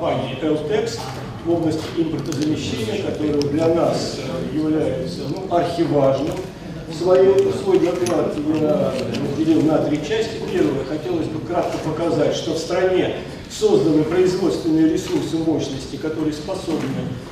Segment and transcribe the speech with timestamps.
[0.00, 0.98] компании LTEX
[1.44, 4.16] в области импортозамещения, которая для нас
[4.52, 6.32] является ну, архиважным.
[6.98, 8.92] Свой, свой доклад я
[9.38, 10.32] разделил на три части.
[10.52, 13.16] Первое, хотелось бы кратко показать, что в стране
[13.50, 16.88] созданы производственные ресурсы мощности, которые способны,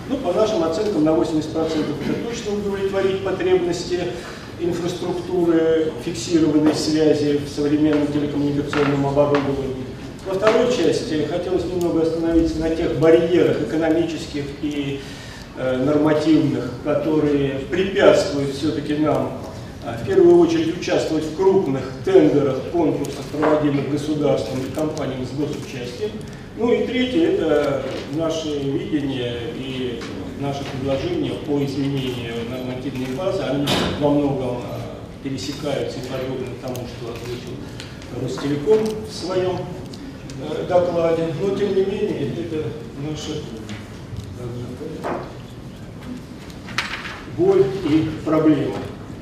[0.09, 4.01] ну, по нашим оценкам, на 80% это точно удовлетворить потребности
[4.61, 9.89] инфраструктуры фиксированной связи в современном телекоммуникационном оборудовании.
[10.29, 15.01] Во второй части хотелось немного остановиться на тех барьерах экономических и
[15.57, 19.39] э, нормативных, которые препятствуют все-таки нам
[19.87, 26.11] а, в первую очередь участвовать в крупных тендерах, конкурсах, проводимых государством и компаниями с госучастием.
[26.59, 27.83] Ну и третье– это
[28.13, 30.03] наше видение и
[30.41, 33.45] наши предложения по изменению нормативной базы.
[33.45, 33.67] Они
[33.99, 37.57] во многом а, пересекаются и подобны тому, что озвучил
[38.23, 39.88] Ростелеком в своем э,
[40.69, 41.35] докладе.
[41.41, 42.65] Но тем не менее, это
[43.09, 43.41] наша
[47.37, 48.75] боль и проблема.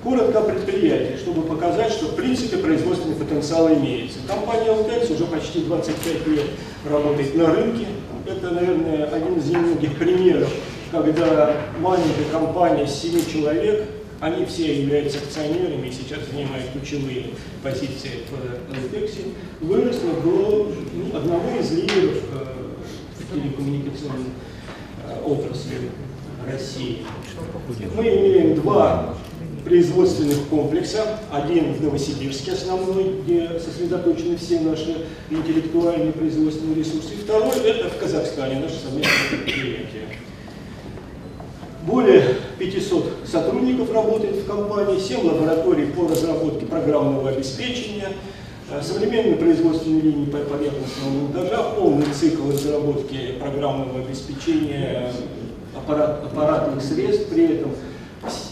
[0.02, 4.20] Коротко о предприятии, чтобы показать, что в принципе производственный потенциал имеется.
[4.28, 6.44] Компания LTEX уже почти 25 лет
[6.88, 7.86] работает на рынке.
[8.24, 10.48] Это, наверное, один из немногих примеров,
[10.92, 13.84] когда маленькая компания с 7 человек,
[14.20, 17.26] они все являются акционерами и сейчас занимают ключевые
[17.62, 22.46] позиции в LTEX, выросла до ну, одного из лидеров э,
[23.18, 24.30] в телекоммуникационной
[25.04, 25.90] э, отрасли
[26.50, 26.98] России.
[27.94, 29.16] Мы имеем два
[29.64, 31.06] производственных комплексов.
[31.30, 37.14] Один в Новосибирске основной, где сосредоточены все наши интеллектуальные производственные ресурсы.
[37.14, 40.02] И второй это в Казахстане, наше совместное предприятие.
[41.82, 48.12] Более 500 сотрудников работает в компании, 7 лабораторий по разработке программного обеспечения,
[48.70, 56.82] э, современные производственные линии по поверхностного монтажа, полный цикл разработки программного обеспечения э, аппарат, аппаратных
[56.82, 57.72] средств, при этом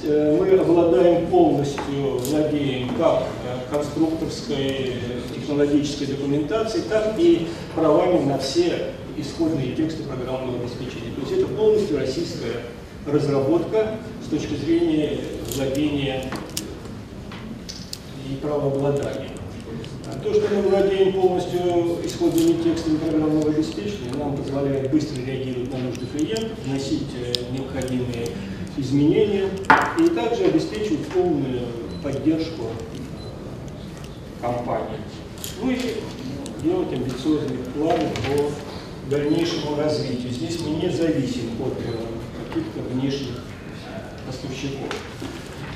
[0.05, 3.25] Э, мы обладаем полностью, владеем как
[3.71, 4.93] конструкторской
[5.35, 11.13] технологической документацией, так и правами на все исходные тексты программного обеспечения.
[11.17, 12.63] То есть это полностью российская
[13.07, 15.19] разработка с точки зрения
[15.55, 16.31] владения
[18.29, 19.31] и правообладания.
[20.23, 21.61] То, что мы владеем полностью
[22.05, 28.29] исходными текстами программного обеспечения, нам позволяет быстро реагировать на нужды клиентов, вносить э, необходимые
[28.77, 29.49] изменения
[29.99, 31.63] и также обеспечивать полную
[32.03, 32.65] поддержку
[34.41, 35.01] компании.
[35.61, 35.79] Ну и
[36.63, 40.33] делать амбициозные планы по дальнейшему развитию.
[40.33, 42.14] Здесь мы не зависим от э,
[42.55, 43.41] каких-то внешних
[44.27, 44.89] поставщиков.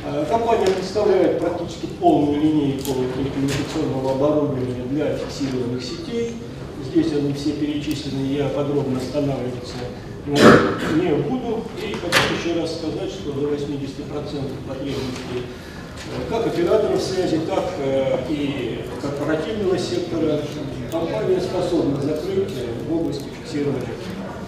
[0.04, 6.36] Э, компания представляет практически полную линейку телекоммуникационного оборудования для фиксированных сетей.
[6.90, 9.74] Здесь они все перечислены, я подробно останавливаться
[10.26, 11.64] не буду.
[11.82, 13.66] И хочу еще раз сказать, что до 80%
[14.68, 20.40] потребностей э, как операторов связи, так э, и корпоративного сектора
[20.92, 22.54] компания способна закрыть
[22.88, 23.94] в области фиксирования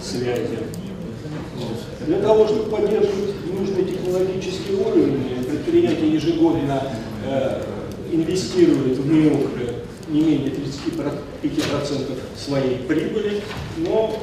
[0.01, 0.59] связи.
[2.07, 6.81] Для того, чтобы поддерживать нужный технологический уровень, предприятие ежегодно
[7.25, 7.63] э,
[8.11, 9.49] инвестирует в НИОК
[10.09, 13.41] не менее 35% своей прибыли,
[13.77, 14.19] но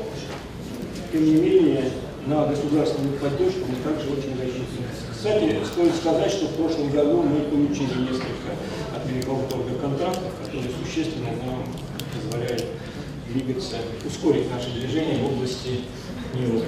[1.12, 1.90] тем не менее,
[2.26, 4.88] на государственную поддержку мы также очень рассчитываем.
[5.10, 8.52] Кстати, стоит сказать, что в прошлом году мы получили несколько
[8.94, 11.64] от великоуторных контрактов, которые существенно нам
[12.14, 12.66] позволяют
[13.32, 15.80] двигаться, ускорить наше движение в области
[16.34, 16.62] НИО.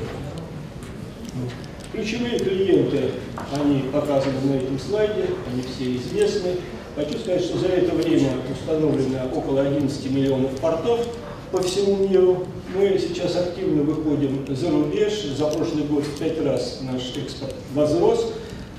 [1.92, 3.10] Ключевые клиенты,
[3.52, 6.56] они показаны на этом слайде, они все известны.
[6.94, 11.06] Хочу сказать, что за это время установлено около 11 миллионов портов
[11.50, 12.46] по всему миру.
[12.74, 15.24] Мы сейчас активно выходим за рубеж.
[15.36, 18.32] За прошлый год в пять раз наш экспорт возрос.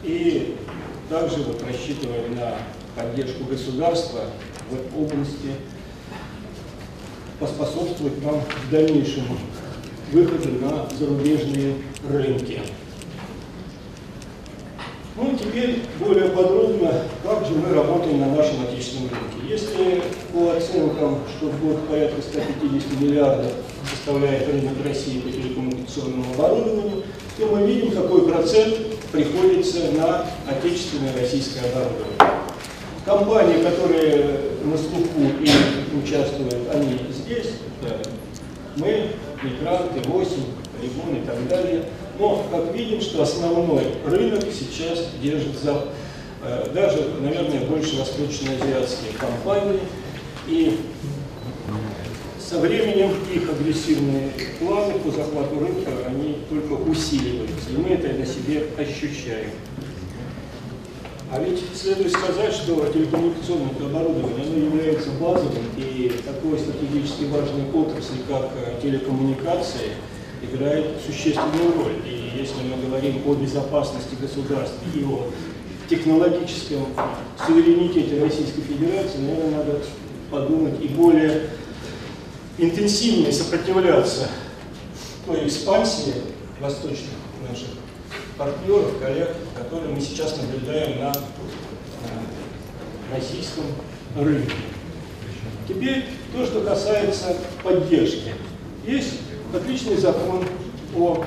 [0.03, 0.55] И
[1.09, 2.55] также вот рассчитываем на
[2.95, 4.21] поддержку государства
[4.69, 5.51] в области,
[7.39, 9.23] поспособствовать нам в дальнейшем
[10.11, 11.75] выходу на зарубежные
[12.09, 12.61] рынки.
[15.15, 19.49] Ну, теперь более подробно, как же мы работаем на нашем отечественном рынке.
[19.49, 20.01] Если
[20.33, 23.51] по оценкам, что в год порядка 150 миллиардов
[23.89, 27.03] составляет рынок России по телекоммуникационному оборудованию,
[27.37, 28.77] то мы видим, какой процент
[29.11, 32.17] приходится на отечественное российское оборудование.
[33.05, 37.53] Компании, которые на слуху и участвуют, они здесь,
[38.77, 39.07] мы,
[39.43, 40.29] Мигранты, 8,
[40.77, 41.85] Полигон и так далее–
[42.21, 45.85] но, как видим, что основной рынок сейчас держит за,
[46.43, 49.79] э, даже, наверное, больше восточноазиатские компании.
[50.47, 50.79] И
[52.39, 54.29] со временем их агрессивные
[54.59, 59.49] планы по захвату рынка, они только усиливаются, и мы это на себе ощущаем.
[61.31, 66.11] А ведь следует сказать, что телекоммуникационное оборудование оно является базовым, и
[67.01, 69.93] стратегически важной отрасли, как э, телекоммуникации,
[70.41, 71.95] играет существенную роль.
[72.05, 75.29] И если мы говорим о безопасности государства и о
[75.89, 76.87] технологическом
[77.45, 79.81] суверенитете Российской Федерации, наверное, надо
[80.29, 81.49] подумать и более
[82.57, 84.29] интенсивнее сопротивляться
[85.25, 86.13] той экспансии
[86.59, 87.11] восточных
[87.47, 87.69] наших
[88.37, 91.13] партнеров, коллег, которые мы сейчас наблюдаем на
[93.13, 93.65] российском
[94.15, 94.70] рынке.
[95.67, 96.05] Теперь
[96.35, 98.33] то, что касается поддержки.
[98.85, 99.19] Есть
[99.53, 100.43] отличный закон
[100.95, 101.23] о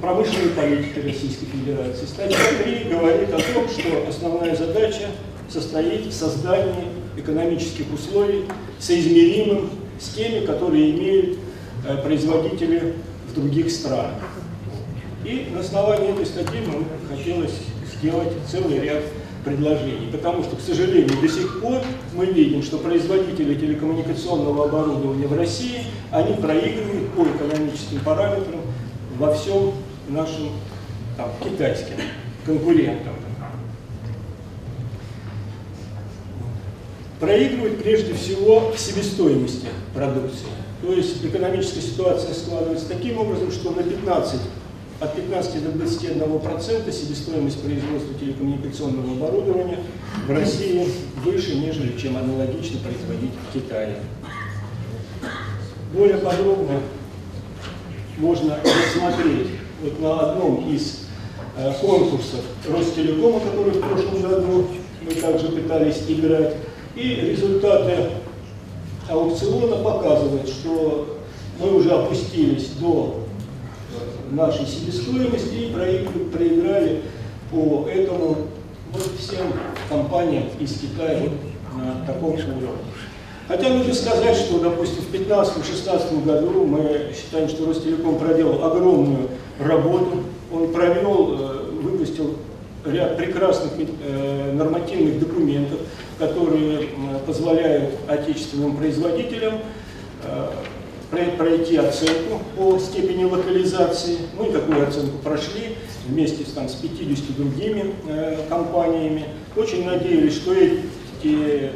[0.00, 2.06] промышленной политике Российской Федерации.
[2.06, 5.08] Статья 3 говорит о том, что основная задача
[5.48, 8.44] состоит в создании экономических условий,
[8.78, 11.38] соизмеримых с теми, которые имеют
[11.86, 12.94] э, производители
[13.28, 14.22] в других странах.
[15.24, 17.54] И на основании этой статьи нам хотелось
[17.98, 19.02] сделать целый ряд
[19.44, 21.82] предложений, потому что, к сожалению, до сих пор
[22.14, 28.60] мы видим, что производители телекоммуникационного оборудования в России, они проигрывают по экономическим параметрам
[29.18, 29.72] во всем
[30.08, 30.50] нашим
[31.16, 31.96] там, китайским
[32.44, 33.14] конкурентам.
[37.18, 40.46] Проигрывают прежде всего в себестоимости продукции.
[40.80, 44.40] То есть экономическая ситуация складывается таким образом, что на 15
[45.00, 49.78] от 15 до 21 процента себестоимость производства телекоммуникационного оборудования
[50.26, 50.86] в России
[51.24, 53.96] выше, нежели чем аналогично производить в Китае.
[55.94, 56.80] Более подробно
[58.18, 59.48] можно рассмотреть
[59.82, 61.06] вот на одном из
[61.56, 64.66] э, конкурсов Ростелекома, который в прошлом году
[65.00, 66.56] мы также пытались играть,
[66.94, 68.10] и результаты
[69.08, 71.18] аукциона показывают, что
[71.58, 73.19] мы уже опустились до
[74.32, 75.72] нашей себестоимости и
[76.32, 77.02] проиграли
[77.50, 78.36] по этому
[78.92, 79.52] вот всем
[79.88, 81.20] компаниям из Китая
[81.74, 82.68] на таком уровне.
[83.48, 89.28] Хотя нужно сказать, что, допустим, в 2015-2016 году мы считаем, что Ростелеком проделал огромную
[89.58, 90.22] работу.
[90.52, 92.36] Он провел, э, выпустил
[92.84, 95.80] ряд прекрасных э, нормативных документов,
[96.18, 96.90] которые
[97.26, 99.54] позволяют отечественным производителям
[100.22, 100.50] э,
[101.10, 104.18] пройти оценку по степени локализации.
[104.38, 105.76] Мы ну, такую оценку прошли
[106.06, 109.24] вместе с, там, с 50 другими э, компаниями.
[109.56, 110.78] Очень надеялись, что эти
[111.24, 111.70] э,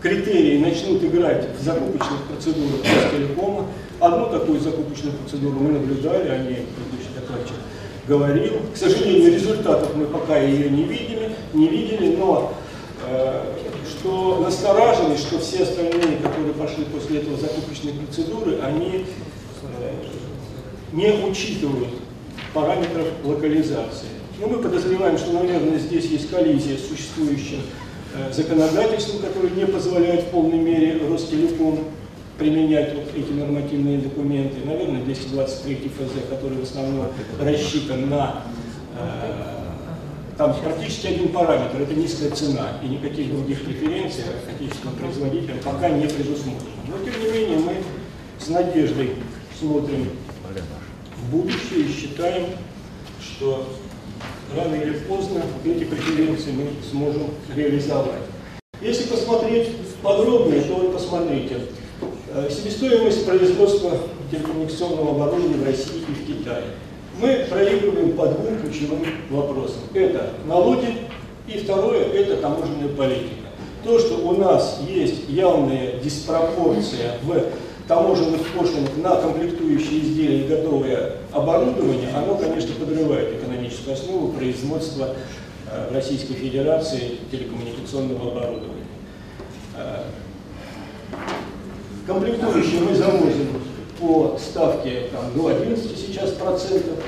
[0.00, 3.66] критерии начнут играть в закупочных процедурах Ростелекома.
[4.00, 7.56] Одну такую закупочную процедуру мы наблюдали, они предыдущий докладчик
[8.08, 8.54] говорил.
[8.74, 12.52] К сожалению, результатов мы пока ее не видели, не видели но
[14.02, 19.06] что настораживает, что все остальные, которые пошли после этого закупочной процедуры, они
[19.62, 19.92] э,
[20.92, 21.90] не учитывают
[22.52, 24.08] параметров локализации.
[24.40, 27.60] Но мы подозреваем, что, наверное, здесь есть коллизия с существующим
[28.14, 31.78] э, законодательством, которое не позволяет в полной мере Ростелеком
[32.38, 34.66] применять вот эти нормативные документы.
[34.66, 37.06] Наверное, 223 ФЗ, который в основном
[37.40, 38.42] рассчитан на
[38.98, 39.61] э,
[40.42, 46.06] там практически один параметр, это низкая цена, и никаких других преференций отечественным производителям пока не
[46.06, 46.82] предусмотрено.
[46.88, 47.76] Но тем не менее мы
[48.40, 49.10] с надеждой
[49.58, 50.08] смотрим
[51.16, 52.46] в будущее и считаем,
[53.20, 53.68] что
[54.56, 58.22] рано или поздно эти преференции мы сможем реализовать.
[58.80, 59.68] Если посмотреть
[60.02, 61.60] подробнее, то вы посмотрите.
[62.34, 63.96] Э, себестоимость производства
[64.32, 66.64] телекоммуникационного оборудования в России и в Китае
[67.20, 69.80] мы проигрываем по двум ключевым вопросам.
[69.94, 71.08] Это налоги
[71.46, 73.42] и второе– это таможенная политика.
[73.84, 77.46] То, что у нас есть явная диспропорция в
[77.88, 85.16] таможенных пошлинах на комплектующие изделия и готовое оборудование, оно, конечно, подрывает экономическую основу производства
[85.70, 88.86] э, Российской Федерации телекоммуникационного оборудования.
[89.76, 90.04] Э,
[92.06, 93.48] комплектующие мы завозим
[94.02, 96.98] по ставке там, до 11 сейчас процентов.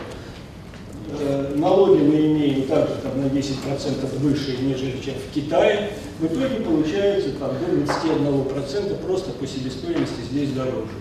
[1.20, 5.90] Э, налоги мы имеем также там, на 10 процентов выше, нежели чем в Китае.
[6.20, 10.92] В итоге получается там, до 21 процента просто по себестоимости здесь дороже.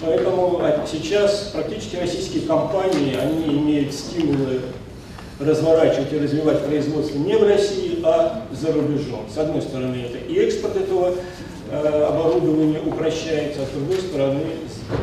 [0.00, 4.60] Поэтому сейчас практически российские компании, они имеют стимулы
[5.38, 9.26] разворачивать и развивать производство не в России, а за рубежом.
[9.32, 11.14] С одной стороны, это и экспорт этого
[11.70, 14.40] э, оборудования упрощается, а с другой стороны,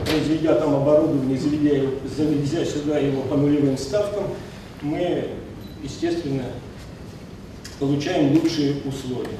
[0.05, 4.25] произведя там оборудование, заведя, заведя сюда его по нулевым ставкам,
[4.81, 5.29] мы,
[5.83, 6.43] естественно,
[7.79, 9.37] получаем лучшие условия.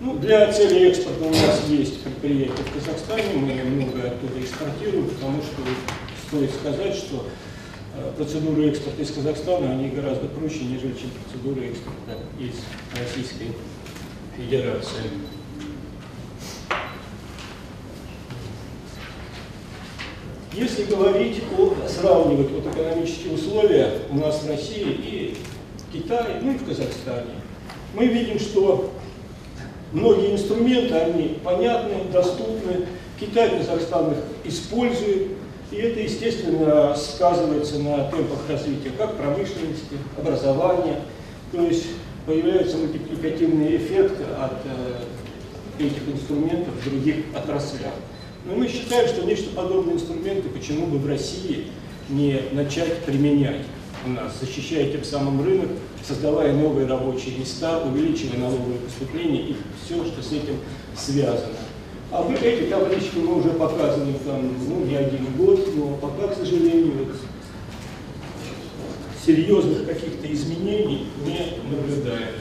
[0.00, 5.42] Ну, для цели экспорта у нас есть предприятия в Казахстане, мы много оттуда экспортируем, потому
[5.42, 5.62] что
[6.26, 7.26] стоит сказать, что
[8.20, 12.52] процедуры экспорта из Казахстана, они гораздо проще, нежели чем процедуры экспорта из
[13.00, 13.52] Российской
[14.36, 15.08] Федерации.
[20.52, 25.36] Если говорить о, сравнивать вот экономические условия у нас в России и
[25.78, 27.36] в Китае, ну и в Казахстане,
[27.94, 28.92] мы видим, что
[29.92, 32.86] многие инструменты, они понятны, доступны,
[33.18, 35.28] Китай, Казахстан их использует,
[35.70, 41.00] и это, естественно, сказывается на темпах развития как промышленности, образования,
[41.52, 41.86] то есть
[42.26, 47.92] появляется мультипликативный эффект от э, этих инструментов в других отраслях.
[48.44, 51.66] Но мы считаем, что нечто подобные инструменты почему бы в России
[52.08, 53.66] не начать применять
[54.06, 55.68] у нас, защищая тем самым рынок,
[56.06, 60.56] создавая новые рабочие места, увеличивая налоговые поступления и все, что с этим
[60.96, 61.59] связано.
[62.12, 66.36] А мы эти таблички мы уже показывали там, ну, не один год, но пока, к
[66.36, 67.16] сожалению, вот,
[69.24, 72.34] серьезных каких-то изменений не наблюдаем.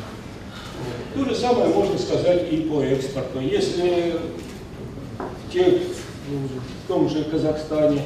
[1.14, 3.40] То же самое можно сказать и по экспорту.
[3.42, 4.16] Если
[5.54, 5.82] те,
[6.30, 8.02] в том же Казахстане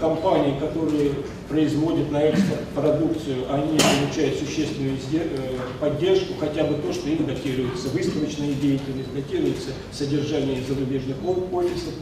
[0.00, 1.12] компании, которые
[1.48, 7.88] производят на экспорт продукцию, они получают существенную э, поддержку, хотя бы то, что им датируется
[7.88, 11.16] выставочная деятельность, датируется содержание зарубежных
[11.52, 11.94] офисов.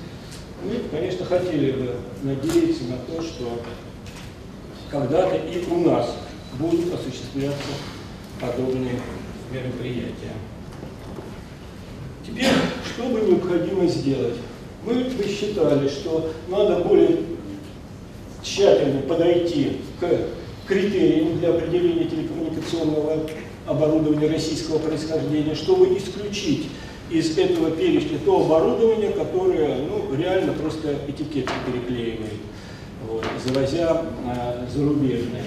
[0.65, 3.61] Мы, конечно, хотели бы надеяться на то, что
[4.91, 6.15] когда-то и у нас
[6.59, 7.73] будут осуществляться
[8.41, 9.01] подобные
[9.53, 10.35] мероприятия.
[12.27, 12.47] Теперь,
[12.95, 14.37] что бы необходимо сделать?
[14.87, 17.34] Мы посчитали, что надо более
[18.55, 20.07] тщательно подойти к
[20.67, 23.21] критериям для определения телекоммуникационного
[23.67, 26.69] оборудования российского происхождения, чтобы исключить
[27.11, 32.41] из этого перечня то оборудование, которое ну, реально просто этикетки переклеивает,
[33.09, 35.45] вот, завозя э, зарубежное.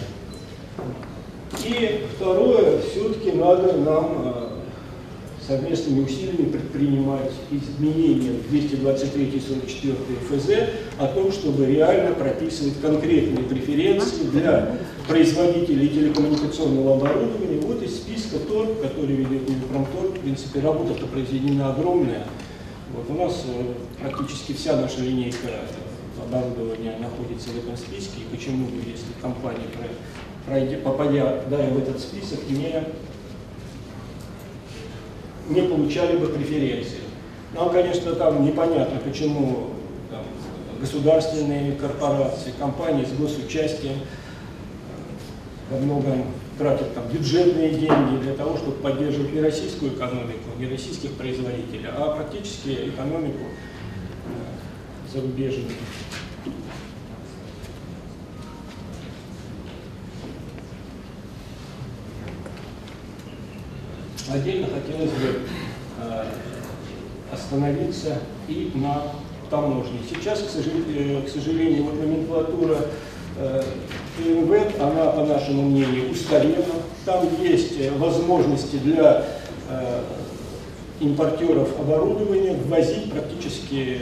[1.66, 4.47] И второе, все-таки надо нам э,
[5.48, 9.96] совместными усилиями предпринимать изменения в 223 и 44
[10.30, 10.50] ФЗ
[11.00, 14.77] о том, чтобы реально прописывать конкретные преференции для
[15.08, 17.62] производителей телекоммуникационного оборудования.
[17.62, 22.25] Вот из списка ТОРП, который ведет Минпромторг, в принципе, работа-то произведена огромная.
[22.94, 25.48] Вот у нас э, практически вся наша линейка
[26.22, 29.68] оборудования находится в этом списке, и почему бы, если компания,
[30.84, 32.84] попадя да, в этот список, не
[35.50, 37.00] не получали бы преференции.
[37.54, 39.70] Нам, конечно, там непонятно, почему
[40.12, 40.24] там,
[40.80, 46.25] государственные корпорации, компании с госучастием э, во многом
[46.58, 52.16] тратят там, бюджетные деньги для того, чтобы поддерживать не российскую экономику, не российских производителей, а
[52.16, 53.46] практически экономику
[54.25, 55.70] э, зарубежную.
[64.29, 65.39] Отдельно хотелось бы
[66.01, 66.24] э,
[67.31, 68.17] остановиться
[68.50, 69.03] и на
[69.50, 70.00] таможне.
[70.10, 72.77] Сейчас, к сожалению, э, к сожалению вот номенклатура
[73.38, 73.63] э,
[74.17, 76.65] ТМВ, она, по нашему мнению, устарела.
[77.05, 79.24] Там есть возможности для
[81.00, 84.01] импортеров оборудования ввозить практически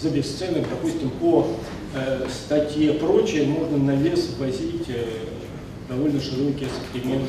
[0.00, 1.46] за бесценок, допустим, по
[2.28, 4.88] статье прочее, можно на вес ввозить
[5.88, 7.28] довольно широкий ассортимент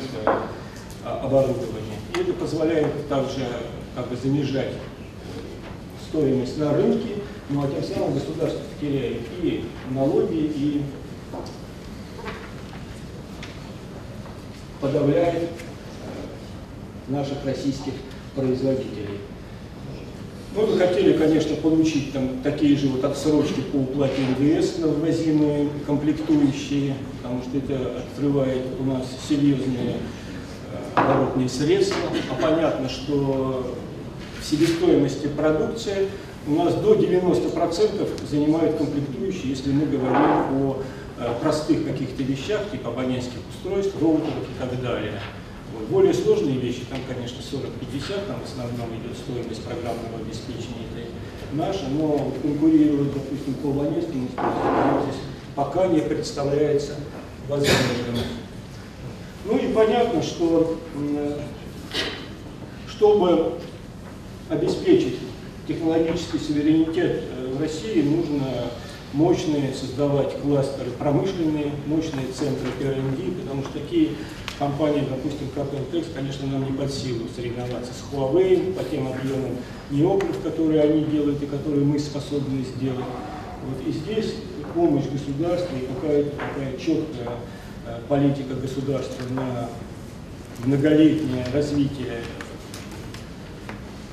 [1.04, 1.83] оборудования.
[2.14, 3.46] Это позволяет также
[3.96, 4.74] как бы занижать
[6.08, 7.16] стоимость на рынке,
[7.50, 10.82] ну а тем самым государство теряет и налоги, и
[14.80, 15.48] подавляет э,
[17.08, 17.94] наших российских
[18.36, 19.18] производителей.
[20.54, 25.68] Мы бы хотели, конечно, получить там такие же вот отсрочки по уплате НДС на ввозимые
[25.84, 29.96] комплектующие, потому что это открывает у нас серьезные
[31.04, 33.74] оборотные средства, а понятно, что
[34.40, 36.08] в себестоимости продукции
[36.46, 40.82] у нас до 90% занимают комплектующие, если мы говорим о
[41.18, 45.20] э, простых каких-то вещах, типа абонентских устройств, роутеров и так далее.
[45.72, 45.88] Вот.
[45.88, 51.86] Более сложные вещи, там, конечно, 40-50, там в основном идет стоимость программного обеспечения, это наша,
[51.88, 55.20] но конкурировать, допустим, по абонентским устройствам здесь
[55.54, 56.94] пока не представляется
[57.48, 58.43] возможным.
[59.74, 60.78] Понятно, что
[62.88, 63.54] чтобы
[64.48, 65.18] обеспечить
[65.66, 68.70] технологический суверенитет э, России, нужно
[69.12, 74.10] мощные, создавать кластеры промышленные, мощные центры R&D, потому что такие
[74.58, 79.56] компании, допустим, как Intel, конечно, нам не под силу соревноваться с Huawei по тем объемам
[79.90, 83.04] неоклов, которые они делают и которые мы способны сделать.
[83.66, 84.34] Вот и здесь
[84.74, 87.38] помощь государства и какая-то такая четкая
[88.08, 89.68] политика государства на
[90.64, 92.22] многолетнее развитие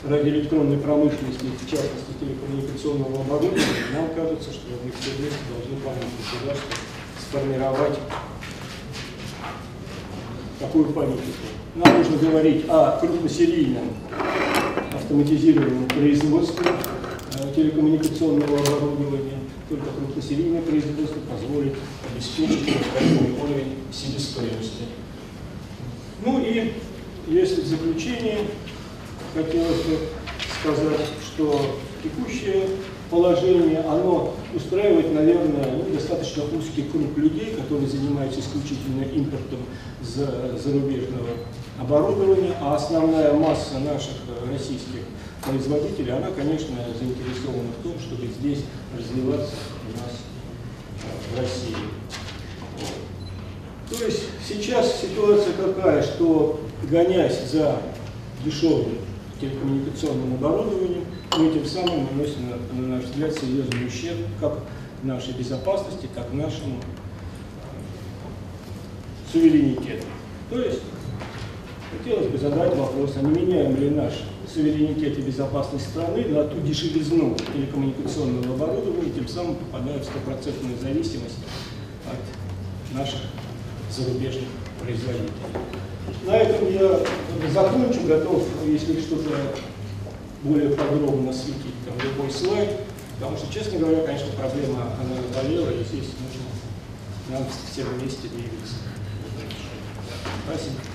[0.04, 6.72] радиоэлектронной промышленности, в частности телекоммуникационного оборудования, нам кажется, что мы все вместе должны помочь государству
[7.20, 8.00] сформировать
[10.60, 11.48] такую политику.
[11.76, 13.94] Нам нужно говорить о крупносерийном
[14.94, 16.66] автоматизированном производстве
[17.36, 19.40] э, телекоммуникационного оборудования.
[19.70, 21.76] Только крупносерийное производство позволит
[22.14, 24.84] обеспечить такой уровень себестоимости.
[26.24, 26.74] Ну и
[27.28, 28.40] если в заключение
[29.34, 30.00] хотелось бы
[30.60, 32.68] сказать, что текущее
[33.10, 39.60] положение, оно устраивает, наверное, ну, достаточно узкий круг людей, которые занимаются исключительно импортом
[40.02, 41.30] за, зарубежного
[41.80, 44.16] оборудования, а основная масса наших
[44.50, 45.02] российских
[45.44, 48.64] производителей, она, конечно, заинтересована в том, чтобы здесь
[48.98, 49.56] развиваться
[49.88, 50.31] у нас
[51.38, 51.76] России.
[53.90, 57.78] То есть сейчас ситуация такая, что гонясь за
[58.44, 58.98] дешевым
[59.40, 61.06] телекоммуникационным оборудованием,
[61.38, 64.60] мы тем самым наносим, на, на наш взгляд, серьезный ущерб как
[65.04, 66.80] нашей безопасности, так и нашему
[69.32, 70.06] суверенитету.
[70.50, 70.82] То есть,
[71.98, 74.14] хотелось бы задать вопрос, а не меняем ли наш
[74.54, 81.38] суверенитет и безопасность страны на ту дешевизну телекоммуникационного оборудования, тем самым попадая в стопроцентную зависимость
[82.06, 83.22] от наших
[83.90, 84.50] зарубежных
[84.82, 85.32] производителей.
[86.26, 87.00] На этом я
[87.54, 89.30] закончу, готов, если что-то
[90.44, 92.70] более подробно осветить там, любой слайд,
[93.20, 96.52] потому что, честно говоря, конечно, проблема, она наболела, и здесь нужно
[97.30, 98.76] нам все вместе двигаться.
[100.46, 100.91] Спасибо.